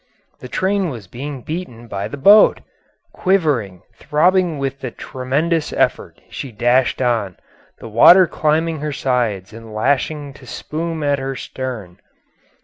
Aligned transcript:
The 0.39 0.47
train 0.47 0.89
was 0.89 1.05
being 1.05 1.43
beaten 1.43 1.87
by 1.87 2.07
the 2.07 2.17
boat. 2.17 2.61
Quivering, 3.13 3.83
throbbing 3.93 4.57
with 4.57 4.79
the 4.79 4.89
tremendous 4.89 5.71
effort, 5.71 6.19
she 6.27 6.51
dashed 6.51 7.03
on, 7.03 7.37
the 7.77 7.87
water 7.87 8.25
climbing 8.25 8.79
her 8.79 8.93
sides 8.93 9.53
and 9.53 9.75
lashing 9.75 10.33
to 10.41 10.47
spume 10.47 11.03
at 11.03 11.19
her 11.19 11.35
stern. 11.35 11.99